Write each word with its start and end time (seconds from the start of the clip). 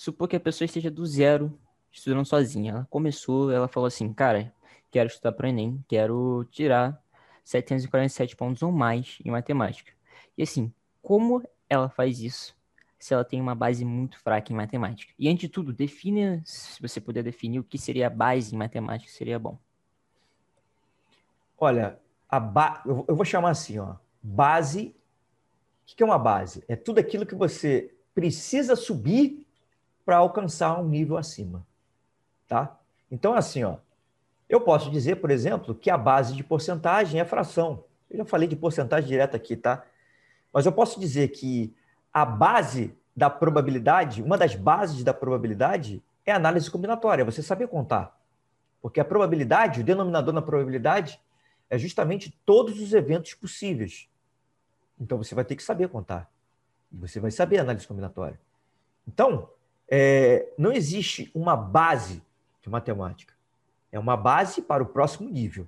supor 0.00 0.28
que 0.28 0.36
a 0.36 0.40
pessoa 0.40 0.64
esteja 0.64 0.90
do 0.90 1.04
zero 1.04 1.60
estudando 1.92 2.24
sozinha. 2.24 2.72
Ela 2.72 2.86
começou, 2.88 3.52
ela 3.52 3.68
falou 3.68 3.86
assim, 3.86 4.10
cara, 4.14 4.50
quero 4.90 5.08
estudar 5.10 5.32
para 5.32 5.44
o 5.44 5.50
Enem, 5.50 5.84
quero 5.86 6.42
tirar 6.50 6.98
747 7.44 8.34
pontos 8.34 8.62
ou 8.62 8.72
mais 8.72 9.18
em 9.22 9.30
matemática. 9.30 9.92
E 10.38 10.42
assim, 10.42 10.72
como 11.02 11.46
ela 11.68 11.90
faz 11.90 12.18
isso 12.18 12.56
se 12.98 13.12
ela 13.12 13.26
tem 13.26 13.42
uma 13.42 13.54
base 13.54 13.84
muito 13.84 14.18
fraca 14.18 14.50
em 14.50 14.56
matemática? 14.56 15.12
E 15.18 15.28
antes 15.28 15.42
de 15.42 15.48
tudo, 15.50 15.70
define, 15.70 16.40
se 16.46 16.80
você 16.80 16.98
puder 16.98 17.22
definir 17.22 17.58
o 17.58 17.64
que 17.64 17.76
seria 17.76 18.06
a 18.06 18.10
base 18.10 18.54
em 18.54 18.58
matemática, 18.58 19.12
seria 19.12 19.38
bom. 19.38 19.58
Olha, 21.58 21.98
a 22.26 22.40
ba... 22.40 22.82
eu 22.86 23.14
vou 23.14 23.24
chamar 23.26 23.50
assim, 23.50 23.78
ó, 23.78 23.96
base. 24.22 24.96
O 25.82 25.94
que 25.94 26.02
é 26.02 26.06
uma 26.06 26.18
base? 26.18 26.64
É 26.66 26.74
tudo 26.74 27.00
aquilo 27.00 27.26
que 27.26 27.34
você 27.34 27.94
precisa 28.14 28.74
subir 28.74 29.46
para 30.04 30.16
alcançar 30.16 30.78
um 30.80 30.88
nível 30.88 31.16
acima, 31.16 31.66
tá? 32.48 32.78
Então, 33.10 33.34
assim, 33.34 33.64
ó, 33.64 33.76
eu 34.48 34.60
posso 34.60 34.90
dizer, 34.90 35.16
por 35.16 35.30
exemplo, 35.30 35.74
que 35.74 35.90
a 35.90 35.96
base 35.96 36.34
de 36.34 36.42
porcentagem 36.42 37.20
é 37.20 37.24
fração. 37.24 37.84
Eu 38.10 38.18
já 38.18 38.24
falei 38.24 38.48
de 38.48 38.56
porcentagem 38.56 39.08
direta 39.08 39.36
aqui, 39.36 39.56
tá? 39.56 39.84
Mas 40.52 40.66
eu 40.66 40.72
posso 40.72 40.98
dizer 40.98 41.28
que 41.28 41.74
a 42.12 42.24
base 42.24 42.92
da 43.14 43.30
probabilidade, 43.30 44.22
uma 44.22 44.36
das 44.36 44.54
bases 44.54 45.04
da 45.04 45.14
probabilidade 45.14 46.02
é 46.26 46.32
a 46.32 46.36
análise 46.36 46.70
combinatória, 46.70 47.24
você 47.24 47.42
saber 47.42 47.68
contar. 47.68 48.18
Porque 48.82 48.98
a 48.98 49.04
probabilidade, 49.04 49.80
o 49.80 49.84
denominador 49.84 50.34
na 50.34 50.42
probabilidade, 50.42 51.20
é 51.68 51.78
justamente 51.78 52.36
todos 52.44 52.80
os 52.80 52.92
eventos 52.92 53.34
possíveis. 53.34 54.08
Então 54.98 55.18
você 55.18 55.34
vai 55.34 55.44
ter 55.44 55.54
que 55.54 55.62
saber 55.62 55.88
contar. 55.88 56.28
Você 56.92 57.20
vai 57.20 57.30
saber 57.30 57.58
a 57.58 57.62
análise 57.62 57.86
combinatória. 57.86 58.40
Então, 59.06 59.48
é, 59.90 60.48
não 60.56 60.72
existe 60.72 61.30
uma 61.34 61.56
base 61.56 62.22
de 62.62 62.70
matemática. 62.70 63.34
É 63.90 63.98
uma 63.98 64.16
base 64.16 64.62
para 64.62 64.82
o 64.82 64.86
próximo 64.86 65.28
nível. 65.28 65.66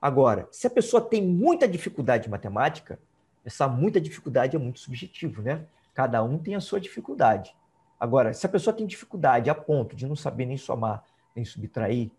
Agora, 0.00 0.46
se 0.52 0.66
a 0.66 0.70
pessoa 0.70 1.02
tem 1.02 1.20
muita 1.20 1.66
dificuldade 1.66 2.28
em 2.28 2.30
matemática, 2.30 2.98
essa 3.44 3.66
muita 3.66 4.00
dificuldade 4.00 4.54
é 4.54 4.58
muito 4.58 4.78
subjetivo, 4.78 5.42
né? 5.42 5.64
Cada 5.92 6.22
um 6.22 6.38
tem 6.38 6.54
a 6.54 6.60
sua 6.60 6.80
dificuldade. 6.80 7.54
Agora, 7.98 8.32
se 8.32 8.46
a 8.46 8.48
pessoa 8.48 8.74
tem 8.74 8.86
dificuldade 8.86 9.50
a 9.50 9.54
ponto 9.54 9.96
de 9.96 10.06
não 10.06 10.14
saber 10.14 10.46
nem 10.46 10.56
somar, 10.56 11.02
nem 11.34 11.44
subtrair, 11.44 12.10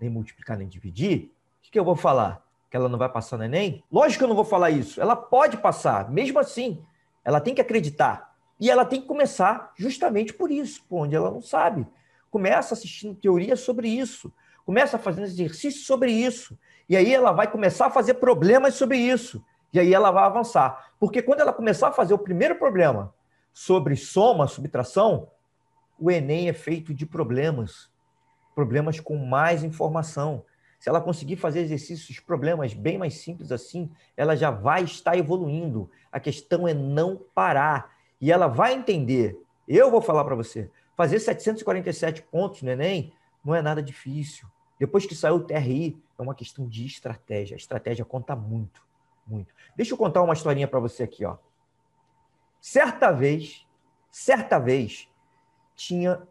nem 0.00 0.08
multiplicar, 0.08 0.56
nem 0.56 0.68
dividir, 0.68 1.30
o 1.66 1.70
que 1.70 1.78
eu 1.78 1.84
vou 1.84 1.96
falar? 1.96 2.42
Que 2.70 2.76
ela 2.76 2.88
não 2.88 2.98
vai 2.98 3.08
passar 3.08 3.36
no 3.36 3.44
Enem? 3.44 3.82
Lógico 3.90 4.18
que 4.18 4.24
eu 4.24 4.28
não 4.28 4.36
vou 4.36 4.44
falar 4.44 4.70
isso. 4.70 5.00
Ela 5.00 5.16
pode 5.16 5.56
passar, 5.56 6.10
mesmo 6.10 6.38
assim. 6.38 6.82
Ela 7.24 7.40
tem 7.40 7.54
que 7.54 7.60
acreditar. 7.60 8.33
E 8.64 8.70
ela 8.70 8.86
tem 8.86 8.98
que 8.98 9.06
começar 9.06 9.74
justamente 9.76 10.32
por 10.32 10.50
isso, 10.50 10.82
por 10.88 11.02
onde 11.02 11.14
ela 11.14 11.30
não 11.30 11.42
sabe. 11.42 11.86
Começa 12.30 12.72
assistindo 12.72 13.14
teoria 13.14 13.56
sobre 13.56 13.86
isso. 13.88 14.32
Começa 14.64 14.96
fazendo 14.96 15.24
exercício 15.24 15.82
sobre 15.82 16.10
isso. 16.10 16.58
E 16.88 16.96
aí 16.96 17.12
ela 17.12 17.30
vai 17.30 17.46
começar 17.46 17.88
a 17.88 17.90
fazer 17.90 18.14
problemas 18.14 18.72
sobre 18.72 18.96
isso. 18.96 19.44
E 19.70 19.78
aí 19.78 19.92
ela 19.92 20.10
vai 20.10 20.24
avançar. 20.24 20.94
Porque 20.98 21.20
quando 21.20 21.40
ela 21.40 21.52
começar 21.52 21.88
a 21.88 21.92
fazer 21.92 22.14
o 22.14 22.18
primeiro 22.18 22.54
problema 22.54 23.14
sobre 23.52 23.96
soma, 23.96 24.46
subtração, 24.46 25.28
o 25.98 26.10
Enem 26.10 26.48
é 26.48 26.54
feito 26.54 26.94
de 26.94 27.04
problemas. 27.04 27.90
Problemas 28.54 28.98
com 28.98 29.18
mais 29.18 29.62
informação. 29.62 30.42
Se 30.80 30.88
ela 30.88 31.02
conseguir 31.02 31.36
fazer 31.36 31.60
exercícios, 31.60 32.18
problemas 32.18 32.72
bem 32.72 32.96
mais 32.96 33.12
simples 33.18 33.52
assim, 33.52 33.90
ela 34.16 34.34
já 34.34 34.50
vai 34.50 34.84
estar 34.84 35.18
evoluindo. 35.18 35.90
A 36.10 36.18
questão 36.18 36.66
é 36.66 36.72
não 36.72 37.20
parar. 37.34 37.93
E 38.20 38.30
ela 38.32 38.46
vai 38.46 38.74
entender. 38.74 39.38
Eu 39.66 39.90
vou 39.90 40.00
falar 40.00 40.24
para 40.24 40.34
você. 40.34 40.70
Fazer 40.96 41.18
747 41.18 42.22
pontos 42.22 42.62
no 42.62 42.70
Enem 42.70 43.12
não 43.44 43.54
é 43.54 43.60
nada 43.60 43.82
difícil. 43.82 44.48
Depois 44.78 45.06
que 45.06 45.14
saiu 45.14 45.36
o 45.36 45.44
TRI, 45.44 46.00
é 46.18 46.22
uma 46.22 46.34
questão 46.34 46.68
de 46.68 46.84
estratégia. 46.84 47.54
A 47.54 47.58
estratégia 47.58 48.04
conta 48.04 48.34
muito, 48.34 48.86
muito. 49.26 49.54
Deixa 49.76 49.92
eu 49.92 49.98
contar 49.98 50.22
uma 50.22 50.34
historinha 50.34 50.68
para 50.68 50.80
você 50.80 51.02
aqui, 51.02 51.24
ó. 51.24 51.36
Certa 52.60 53.12
vez, 53.12 53.66
certa 54.10 54.58
vez, 54.58 55.08
tinha 55.74 56.22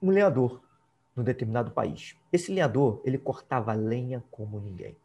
um 0.00 0.10
lenhador 0.10 0.62
num 1.14 1.22
determinado 1.22 1.70
país. 1.70 2.16
Esse 2.32 2.52
lenhador, 2.52 3.00
ele 3.04 3.18
cortava 3.18 3.72
lenha 3.74 4.24
como 4.30 4.58
ninguém. 4.58 4.96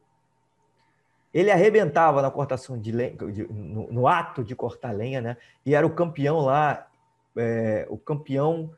Ele 1.37 1.51
arrebentava 1.51 2.19
na 2.19 2.31
cortação 2.31 2.79
de 2.79 2.91
lenha, 2.91 3.15
no, 3.47 3.91
no 3.91 4.07
ato 4.07 4.43
de 4.43 4.55
cortar 4.55 4.89
lenha, 4.91 5.21
né? 5.21 5.37
E 5.63 5.75
era 5.75 5.85
o 5.85 5.89
campeão 5.91 6.39
lá, 6.39 6.87
é, 7.35 7.85
o 7.91 7.95
campeão 7.95 8.71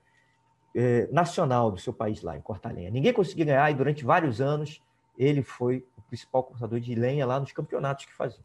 é, 0.76 1.08
nacional 1.10 1.72
do 1.72 1.78
seu 1.78 1.94
país 1.94 2.22
lá, 2.22 2.36
em 2.36 2.42
cortar 2.42 2.74
lenha. 2.74 2.92
Ninguém 2.92 3.14
conseguia 3.14 3.46
ganhar 3.46 3.72
e 3.72 3.76
durante 3.76 4.04
vários 4.04 4.42
anos 4.42 4.84
ele 5.18 5.42
foi 5.42 5.86
o 5.98 6.02
principal 6.02 6.44
cortador 6.44 6.82
de 6.82 6.94
lenha 6.96 7.26
lá 7.26 7.40
nos 7.40 7.54
campeonatos 7.54 8.04
que 8.04 8.14
fazia. 8.14 8.44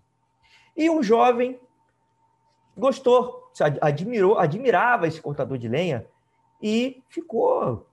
E 0.76 0.88
um 0.88 1.02
jovem 1.02 1.58
gostou, 2.78 3.50
admirou, 3.80 4.38
admirava 4.38 5.08
esse 5.08 5.20
cortador 5.20 5.58
de 5.58 5.66
lenha 5.66 6.06
e 6.62 7.02
ficou 7.08 7.84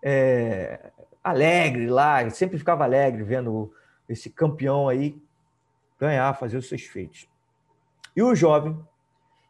é, 0.00 0.92
alegre 1.20 1.88
lá, 1.88 2.30
sempre 2.30 2.58
ficava 2.58 2.84
alegre 2.84 3.24
vendo 3.24 3.74
esse 4.08 4.30
campeão 4.30 4.88
aí 4.88 5.20
ganhar, 5.98 6.32
fazer 6.34 6.56
os 6.56 6.68
seus 6.68 6.82
feitos. 6.82 7.28
E 8.14 8.22
o 8.22 8.34
jovem, 8.34 8.78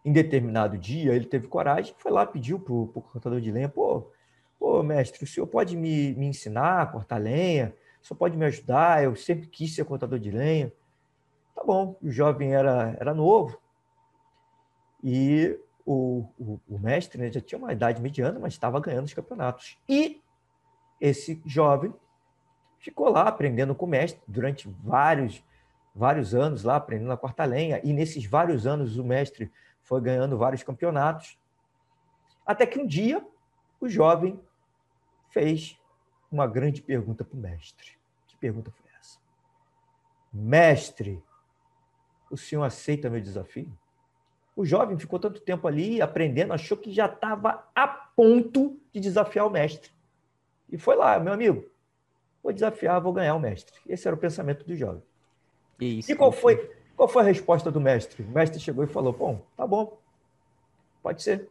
em 0.05 0.13
determinado 0.13 0.77
dia, 0.79 1.15
ele 1.15 1.27
teve 1.27 1.49
coragem, 1.49 1.95
foi 1.99 2.13
lá, 2.13 2.27
pediu 2.27 2.59
para 2.59 2.73
o 2.73 2.87
cortador 2.89 3.41
de 3.41 3.51
lenha, 3.51 3.69
pô, 3.69 4.11
Pô, 4.59 4.83
mestre, 4.83 5.23
o 5.23 5.27
senhor 5.27 5.47
pode 5.47 5.77
me, 5.77 6.15
me 6.15 6.27
ensinar 6.27 6.81
a 6.81 6.87
cortar 6.87 7.19
lenha? 7.19 7.77
O 8.03 8.07
senhor 8.07 8.17
pode 8.17 8.35
me 8.35 8.47
ajudar? 8.47 9.05
Eu 9.05 9.15
sempre 9.15 9.47
quis 9.47 9.75
ser 9.75 9.85
cortador 9.85 10.19
de 10.19 10.31
lenha. 10.31 10.73
Tá 11.55 11.63
bom, 11.63 11.99
o 12.01 12.11
jovem 12.11 12.55
era, 12.55 12.97
era 12.99 13.13
novo 13.13 13.61
e 15.03 15.61
o, 15.85 16.27
o, 16.39 16.61
o 16.67 16.79
mestre 16.79 17.21
né, 17.21 17.31
já 17.31 17.43
tinha 17.43 17.59
uma 17.59 17.75
idade 17.75 18.01
mediana, 18.01 18.39
mas 18.39 18.55
estava 18.55 18.81
ganhando 18.81 19.05
os 19.05 19.13
campeonatos. 19.13 19.79
E 19.87 20.23
esse 20.99 21.43
jovem 21.45 21.93
ficou 22.79 23.11
lá 23.11 23.29
aprendendo 23.29 23.75
com 23.75 23.85
o 23.85 23.89
mestre 23.89 24.23
durante 24.27 24.67
vários, 24.83 25.45
vários 25.95 26.35
anos 26.35 26.65
lá, 26.65 26.77
aprendendo 26.77 27.13
a 27.13 27.17
cortar 27.17 27.45
lenha. 27.45 27.81
E 27.85 27.93
nesses 27.93 28.27
vários 28.27 28.67
anos 28.67 28.99
o 28.99 29.05
mestre 29.05 29.51
foi 29.83 30.01
ganhando 30.01 30.37
vários 30.37 30.63
campeonatos. 30.63 31.39
Até 32.45 32.67
que 32.67 32.79
um 32.79 32.87
dia 32.87 33.25
o 33.81 33.89
jovem 33.89 34.41
fez 35.31 35.79
uma 36.31 36.47
grande 36.47 36.83
pergunta 36.83 37.25
para 37.25 37.37
o 37.37 37.41
mestre. 37.41 37.93
Que 38.27 38.37
pergunta 38.37 38.71
foi 38.71 38.91
essa? 38.99 39.19
Mestre, 40.33 41.23
o 42.31 42.37
senhor 42.37 42.65
aceita 42.65 43.09
meu 43.09 43.21
desafio? 43.21 43.71
O 44.57 44.65
jovem 44.65 44.99
ficou 44.99 45.19
tanto 45.19 45.41
tempo 45.41 45.67
ali 45.67 46.01
aprendendo, 46.01 46.53
achou 46.53 46.77
que 46.77 46.93
já 46.93 47.07
estava 47.07 47.67
a 47.75 47.89
ponto 47.89 48.79
de 48.93 49.01
desafiar 49.01 49.47
o 49.47 49.51
mestre. 49.51 49.91
E 50.71 50.79
foi 50.79 50.97
lá, 50.97 51.19
meu 51.19 51.33
amigo, 51.33 51.69
vou 52.43 52.53
desafiar, 52.53 53.01
vou 53.01 53.13
ganhar 53.13 53.35
o 53.35 53.41
mestre. 53.41 53.75
Esse 53.87 54.07
era 54.07 54.15
o 54.15 54.19
pensamento 54.19 54.65
do 54.65 54.77
jovem. 54.77 55.03
Isso, 55.81 56.13
e 56.13 56.15
qual 56.15 56.31
foi, 56.31 56.71
qual 56.97 57.09
foi 57.09 57.23
a 57.23 57.27
resposta 57.27 57.71
do 57.71 57.81
mestre? 57.81 58.23
O 58.23 58.29
mestre 58.29 58.61
chegou 58.61 58.85
e 58.85 58.89
falou: 58.89 59.13
Bom, 59.13 59.43
tá 59.57 59.67
bom, 59.67 59.99
pode 61.03 61.23
ser. 61.23 61.49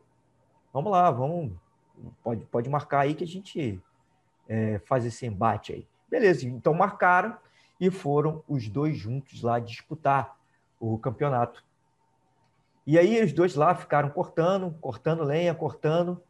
Vamos 0.72 0.92
lá, 0.92 1.12
vamos 1.12 1.52
pode, 2.24 2.46
pode 2.46 2.70
marcar 2.70 3.02
aí 3.02 3.14
que 3.14 3.24
a 3.24 3.28
gente 3.28 3.82
é, 4.48 4.80
faz 4.86 5.06
esse 5.06 5.26
embate 5.26 5.74
aí. 5.74 5.88
Beleza, 6.10 6.48
então 6.48 6.74
marcaram 6.74 7.38
e 7.80 7.90
foram 7.90 8.44
os 8.48 8.68
dois 8.70 8.98
juntos 8.98 9.42
lá 9.42 9.60
disputar 9.60 10.36
o 10.80 10.98
campeonato. 10.98 11.64
E 12.86 13.00
aí 13.00 13.24
os 13.24 13.32
dois 13.32 13.56
lá 13.56 13.74
ficaram 13.74 14.10
cortando, 14.10 14.76
cortando 14.82 15.24
lenha, 15.24 15.56
cortando, 15.56 16.22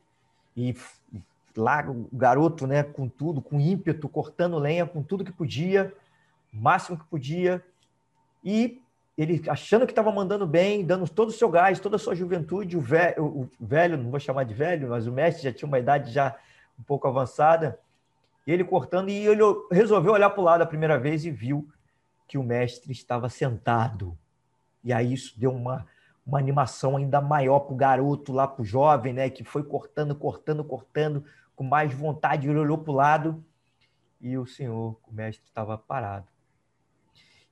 e 0.56 0.76
lá 1.58 1.84
o 1.90 2.08
garoto, 2.14 2.68
né, 2.68 2.84
com 2.84 3.10
tudo, 3.10 3.42
com 3.42 3.60
ímpeto, 3.60 4.08
cortando 4.08 4.58
lenha, 4.60 4.86
com 4.86 5.02
tudo 5.02 5.24
que 5.24 5.32
podia, 5.32 5.94
o 6.54 6.58
máximo 6.58 6.98
que 6.98 7.06
podia, 7.06 7.64
e 8.44 8.82
ele 9.18 9.44
achando 9.48 9.86
que 9.86 9.92
estava 9.92 10.12
mandando 10.12 10.46
bem, 10.48 10.84
dando 10.84 11.08
todo 11.08 11.30
o 11.30 11.34
seu 11.34 11.50
gás, 11.50 11.80
toda 11.80 11.98
a 11.98 12.00
sua 12.00 12.16
juventude, 12.16 12.76
o 12.76 12.82
velho, 12.82 13.24
o 13.24 13.50
velho, 13.60 13.98
não 13.98 14.10
vou 14.10 14.20
chamar 14.20 14.44
de 14.44 14.54
velho, 14.54 14.90
mas 14.90 15.06
o 15.06 15.12
mestre 15.12 15.44
já 15.44 15.54
tinha 15.54 15.68
uma 15.68 15.78
idade 15.78 16.12
já 16.12 16.36
um 16.80 16.84
pouco 16.84 17.08
avançada, 17.08 17.80
e 18.46 18.52
ele 18.52 18.64
cortando, 18.64 19.10
e 19.10 19.28
ele 19.28 19.42
resolveu 19.72 20.14
olhar 20.14 20.30
para 20.32 20.42
o 20.42 20.44
lado 20.44 20.62
a 20.62 20.66
primeira 20.66 20.98
vez 20.98 21.24
e 21.26 21.32
viu 21.32 21.70
que 22.28 22.38
o 22.38 22.44
mestre 22.44 22.92
estava 22.92 23.30
sentado. 23.30 24.18
E 24.84 24.92
aí 24.92 25.14
isso 25.14 25.40
deu 25.40 25.52
uma, 25.52 25.86
uma 26.26 26.40
animação 26.40 26.98
ainda 26.98 27.22
maior 27.22 27.60
para 27.60 27.74
o 27.74 27.78
garoto, 27.78 28.34
lá 28.34 28.48
para 28.48 28.64
o 28.64 28.66
jovem, 28.66 29.14
né, 29.14 29.30
que 29.30 29.44
foi 29.44 29.64
cortando, 29.64 30.16
cortando, 30.16 30.64
cortando, 30.64 31.24
com 31.56 31.64
mais 31.64 31.94
vontade, 31.94 32.50
ele 32.50 32.58
olhou 32.58 32.80
para 32.80 32.92
o 32.92 32.96
lado, 32.96 33.46
e 34.20 34.36
o 34.38 34.46
senhor, 34.48 34.98
o 35.08 35.14
mestre, 35.14 35.46
estava 35.46 35.78
parado. 35.78 36.28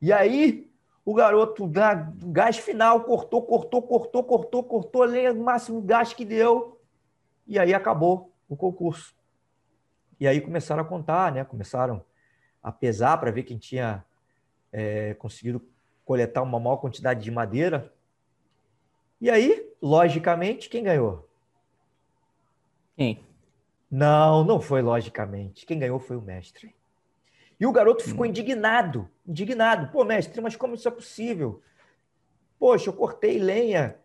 E 0.02 0.12
aí 0.12 0.71
o 1.04 1.14
garoto, 1.14 1.68
gás 1.68 2.58
final, 2.58 3.04
cortou, 3.04 3.42
cortou, 3.42 3.82
cortou, 3.82 4.24
cortou, 4.24 4.64
cortou, 4.64 5.04
lenha, 5.04 5.34
o 5.34 5.44
máximo 5.44 5.82
gás 5.82 6.14
que 6.14 6.24
deu. 6.24 6.80
E 7.48 7.58
aí 7.58 7.74
acabou 7.74 8.32
o 8.48 8.56
concurso. 8.56 9.16
E 10.20 10.28
aí 10.28 10.40
começaram 10.40 10.84
a 10.84 10.86
contar, 10.86 11.32
né? 11.32 11.44
Começaram 11.44 12.04
a 12.62 12.72
pesar 12.72 13.18
para 13.18 13.32
ver 13.32 13.44
quem 13.44 13.58
tinha 13.58 14.06
é, 14.72 15.16
conseguido 15.16 15.62
coletar 16.06 16.44
uma 16.44 16.60
maior 16.60 16.78
quantidade 16.78 17.24
de 17.24 17.32
madeira. 17.32 17.92
E 19.20 19.30
aí, 19.30 19.74
logicamente, 19.82 20.70
quem 20.70 20.84
ganhou? 20.84 21.28
Quem? 22.96 23.26
Não, 23.90 24.44
não 24.44 24.62
foi 24.62 24.82
logicamente. 24.82 25.66
Quem 25.66 25.80
ganhou 25.80 26.00
foi 26.00 26.16
o 26.16 26.22
mestre. 26.22 26.76
E 27.62 27.66
o 27.68 27.72
garoto 27.72 28.04
ficou 28.04 28.26
hum. 28.26 28.30
indignado, 28.30 29.08
indignado. 29.26 29.92
Pô, 29.92 30.04
mestre, 30.04 30.42
mas 30.42 30.56
como 30.56 30.74
isso 30.74 30.88
é 30.88 30.92
possível? 30.92 31.62
Poxa, 32.58 32.90
eu 32.90 32.94
cortei 32.94 33.38
lenha 33.38 34.00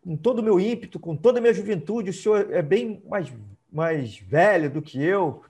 com 0.00 0.16
todo 0.16 0.38
o 0.38 0.42
meu 0.44 0.60
ímpeto, 0.60 1.00
com 1.00 1.16
toda 1.16 1.40
a 1.40 1.42
minha 1.42 1.52
juventude. 1.52 2.10
O 2.10 2.12
senhor 2.12 2.52
é 2.52 2.62
bem 2.62 3.02
mais, 3.08 3.32
mais 3.72 4.16
velho 4.16 4.70
do 4.70 4.80
que 4.80 5.02
eu. 5.02 5.42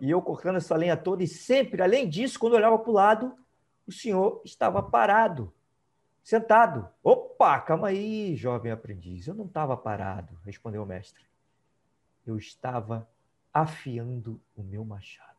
E 0.00 0.10
eu 0.10 0.22
cortando 0.22 0.56
essa 0.56 0.74
lenha 0.74 0.96
toda. 0.96 1.22
E 1.22 1.28
sempre, 1.28 1.82
além 1.82 2.08
disso, 2.08 2.38
quando 2.38 2.54
eu 2.54 2.58
olhava 2.58 2.78
para 2.78 2.90
o 2.90 2.94
lado, 2.94 3.34
o 3.86 3.92
senhor 3.92 4.40
estava 4.42 4.82
parado, 4.82 5.52
sentado. 6.24 6.88
Opa, 7.02 7.60
calma 7.60 7.88
aí, 7.88 8.34
jovem 8.36 8.72
aprendiz. 8.72 9.26
Eu 9.26 9.34
não 9.34 9.44
estava 9.44 9.76
parado, 9.76 10.34
respondeu 10.46 10.82
o 10.82 10.86
mestre. 10.86 11.24
Eu 12.26 12.38
estava 12.38 13.06
afiando 13.52 14.40
o 14.56 14.62
meu 14.62 14.82
machado. 14.82 15.29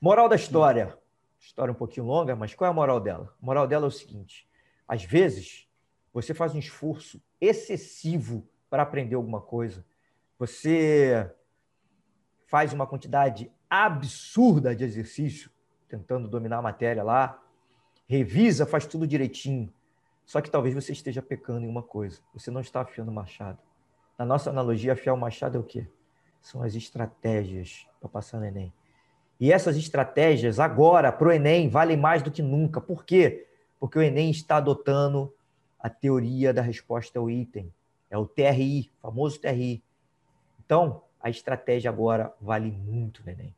Moral 0.00 0.28
da 0.28 0.36
história. 0.36 0.96
História 1.38 1.72
um 1.72 1.76
pouquinho 1.76 2.06
longa, 2.06 2.34
mas 2.36 2.54
qual 2.54 2.66
é 2.66 2.70
a 2.70 2.74
moral 2.74 3.00
dela? 3.00 3.34
A 3.40 3.46
moral 3.46 3.66
dela 3.66 3.86
é 3.86 3.88
o 3.88 3.90
seguinte: 3.90 4.48
às 4.86 5.04
vezes, 5.04 5.68
você 6.12 6.34
faz 6.34 6.54
um 6.54 6.58
esforço 6.58 7.22
excessivo 7.40 8.48
para 8.68 8.82
aprender 8.82 9.14
alguma 9.14 9.40
coisa. 9.40 9.84
Você 10.38 11.30
faz 12.46 12.72
uma 12.72 12.86
quantidade 12.86 13.50
absurda 13.68 14.74
de 14.74 14.84
exercício 14.84 15.50
tentando 15.88 16.28
dominar 16.28 16.58
a 16.58 16.62
matéria 16.62 17.02
lá, 17.02 17.42
revisa, 18.06 18.66
faz 18.66 18.86
tudo 18.86 19.06
direitinho. 19.06 19.72
Só 20.24 20.40
que 20.40 20.50
talvez 20.50 20.74
você 20.74 20.92
esteja 20.92 21.22
pecando 21.22 21.64
em 21.64 21.68
uma 21.68 21.82
coisa. 21.82 22.20
Você 22.34 22.50
não 22.50 22.60
está 22.60 22.80
afiando 22.80 23.10
o 23.10 23.14
machado. 23.14 23.58
Na 24.18 24.24
nossa 24.24 24.50
analogia, 24.50 24.92
afiar 24.92 25.14
o 25.14 25.18
machado 25.18 25.56
é 25.56 25.60
o 25.60 25.64
quê? 25.64 25.88
São 26.40 26.62
as 26.62 26.74
estratégias 26.74 27.86
para 28.00 28.08
passar 28.08 28.38
no 28.38 28.46
Enem. 28.46 28.72
E 29.38 29.52
essas 29.52 29.76
estratégias, 29.76 30.58
agora, 30.58 31.12
para 31.12 31.28
o 31.28 31.32
Enem, 31.32 31.68
valem 31.68 31.96
mais 31.96 32.22
do 32.22 32.30
que 32.30 32.42
nunca. 32.42 32.80
Por 32.80 33.04
quê? 33.04 33.46
Porque 33.78 33.98
o 33.98 34.02
Enem 34.02 34.30
está 34.30 34.56
adotando 34.56 35.32
a 35.78 35.90
teoria 35.90 36.52
da 36.52 36.62
resposta 36.62 37.18
ao 37.18 37.30
item. 37.30 37.72
É 38.10 38.16
o 38.16 38.26
TRI, 38.26 38.90
famoso 39.02 39.38
TRI. 39.40 39.82
Então, 40.64 41.02
a 41.20 41.28
estratégia 41.28 41.90
agora 41.90 42.32
vale 42.40 42.70
muito 42.70 43.22
no 43.24 43.30
Enem. 43.30 43.54